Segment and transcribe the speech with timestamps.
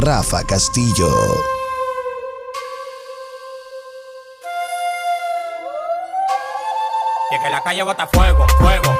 [0.00, 1.08] Rafa Castillo.
[7.30, 8.98] Y es que la calle bota fuego, fuego,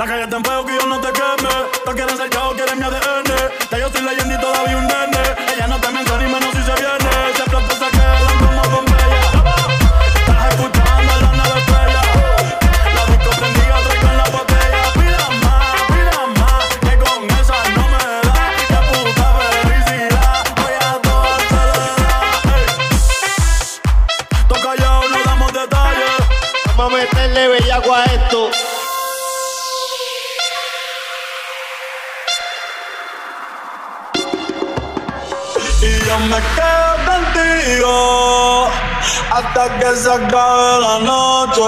[0.00, 1.54] La calle está en fuego que yo no te queme.
[1.84, 3.34] No quieren ser chavo, quieren mi ADN.
[3.70, 5.18] Ya yo soy leyenda y todavía un nene.
[5.54, 6.99] Ella no te menciona ni menos si se viene.
[39.40, 41.62] Hasta que se acabe la noche.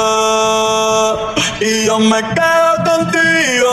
[1.61, 3.73] Y yo me quedo contigo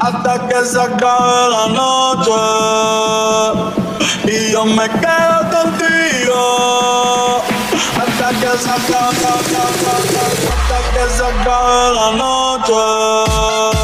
[0.00, 2.40] hasta que se acabe la noche.
[4.24, 7.42] Y yo me quedo contigo
[8.02, 9.16] hasta que se acabe,
[10.56, 13.79] hasta que se acabe la noche.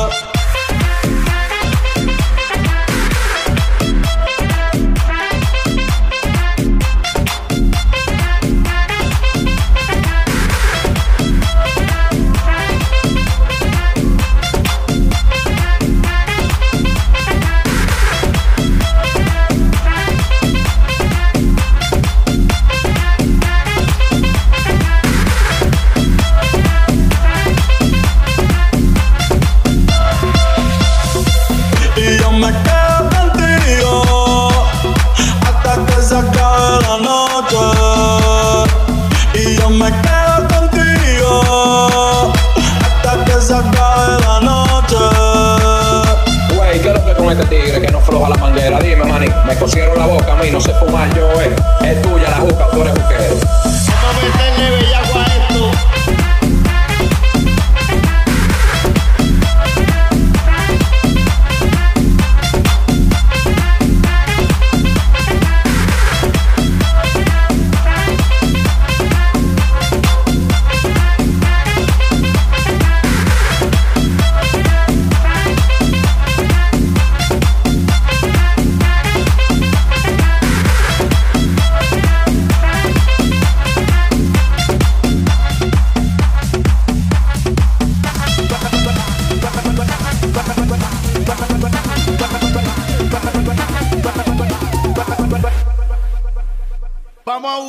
[47.27, 48.79] Con este tigre que no floja la manguera?
[48.79, 51.57] Dime, maní, me cosieron la boca a mí, no sé fumar yo, eh.
[51.85, 53.37] Es tuya la juca, tú eres buquero.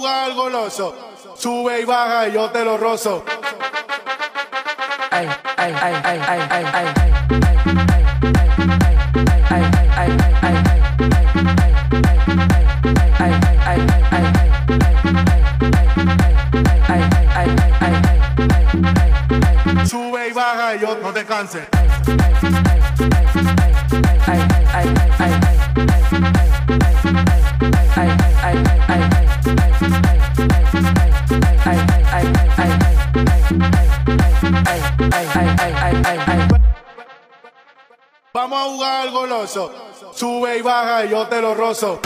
[0.07, 0.95] Jugar goloso.
[1.35, 3.23] Sube y baja y yo te lo rozo.
[5.11, 7.07] Ay, ay, ay, ay, ay, ay, ay, ay.
[19.87, 21.25] Sube y baja y yo no te
[38.69, 39.71] jugar al goloso.
[40.13, 41.99] Sube y baja y yo te lo rozo.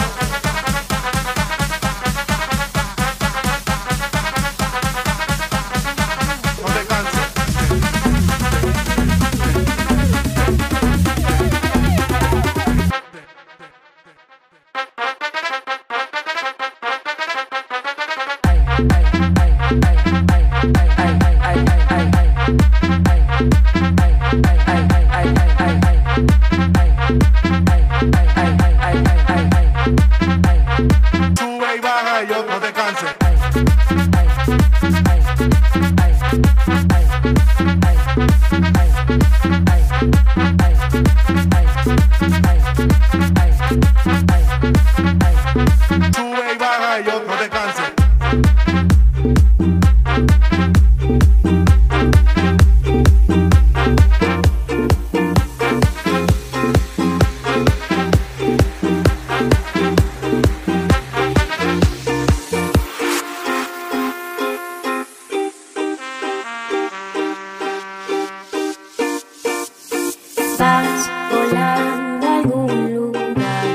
[70.62, 73.66] Estás volando a algún lugar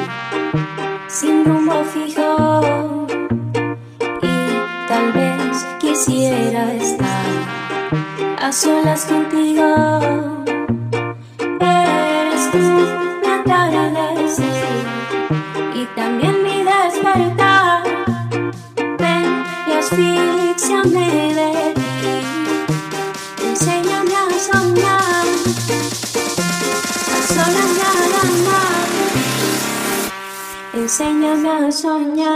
[1.08, 3.08] sin rumbo fijo
[4.22, 7.26] y tal vez quisiera estar
[8.40, 9.66] a solas contigo.
[11.58, 14.86] Eres tú mi atardecer
[15.74, 17.82] y también mi despertar.
[18.96, 21.56] Ven y asfixiame de
[30.86, 32.34] sayang asanya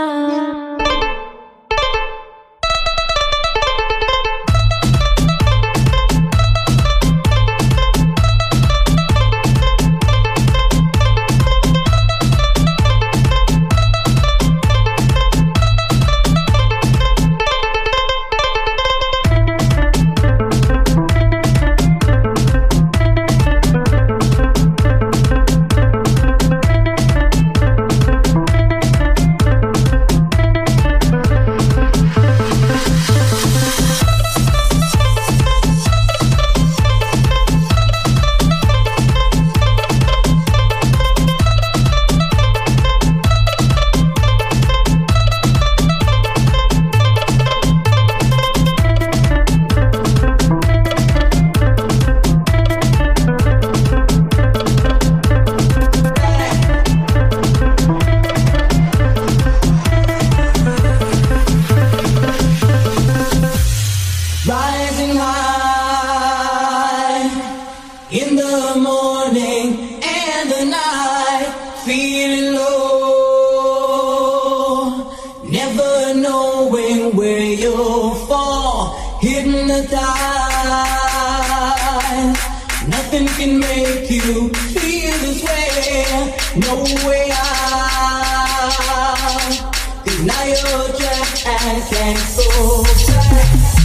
[91.63, 92.17] I can't
[92.53, 93.80] hold.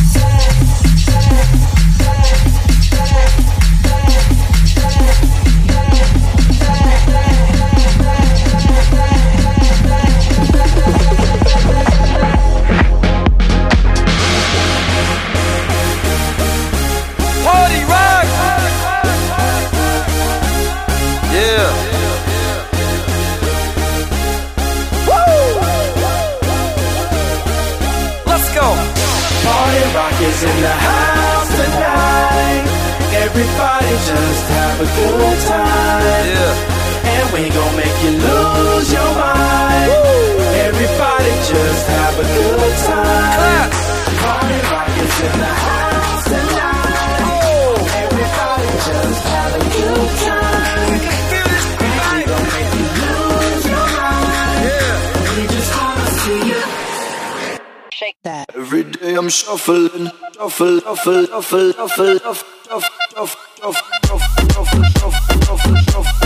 [37.37, 37.43] Yeah.
[37.43, 39.91] We gon' make you lose your mind.
[40.67, 43.37] Everybody just have a good time.
[43.37, 43.71] Clap.
[44.23, 47.21] Party rock is in the house tonight.
[48.05, 51.01] Everybody just have a good time.
[51.31, 54.65] Feel this And we gon' make you lose your mind.
[54.67, 55.37] Yeah.
[55.37, 56.63] We just wanna see you.
[58.55, 65.77] Every day I'm shuffling, shuffle, shuffle, shuffle, shuffle, shuffle, shuffle, shuffle, shuffle, shuffle, shuffle, shuffle,
[65.77, 66.26] shuffle,